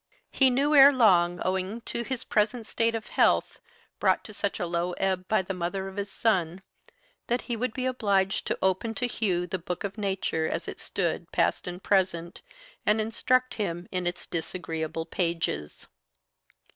He 0.31 0.49
knew 0.49 0.73
ere 0.73 0.91
long 0.91 1.39
owing 1.45 1.81
to 1.81 2.01
his 2.01 2.23
present 2.23 2.65
state 2.65 2.95
of 2.95 3.09
health, 3.09 3.59
brought 3.99 4.23
to 4.23 4.33
such 4.33 4.59
a 4.59 4.65
low 4.65 4.93
ebb 4.93 5.27
by 5.27 5.43
the 5.43 5.53
mother 5.53 5.87
of 5.87 5.97
his 5.97 6.09
son 6.09 6.63
that 7.27 7.43
he 7.43 7.55
would 7.55 7.71
be 7.71 7.85
obliged 7.85 8.47
to 8.47 8.57
open 8.63 8.95
to 8.95 9.05
Hugh 9.05 9.45
the 9.45 9.59
book 9.59 9.83
of 9.83 9.99
nature 9.99 10.47
as 10.47 10.67
it 10.67 10.79
stood 10.79 11.31
past 11.31 11.67
and 11.67 11.83
present, 11.83 12.41
and 12.83 12.99
instruct 12.99 13.53
him 13.53 13.87
in 13.91 14.07
its 14.07 14.25
disagreeable 14.25 15.05
pages. 15.05 15.85